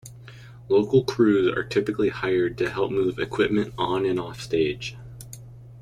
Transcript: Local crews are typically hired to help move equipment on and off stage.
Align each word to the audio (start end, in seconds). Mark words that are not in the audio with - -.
Local 0.67 1.03
crews 1.03 1.55
are 1.55 1.63
typically 1.63 2.09
hired 2.09 2.57
to 2.57 2.71
help 2.71 2.89
move 2.89 3.19
equipment 3.19 3.75
on 3.77 4.03
and 4.07 4.19
off 4.19 4.41
stage. 4.41 4.97